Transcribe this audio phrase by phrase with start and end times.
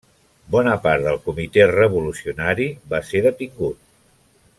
[0.53, 2.65] Bona part del Comitè revolucionari
[2.95, 3.85] va ser detingut.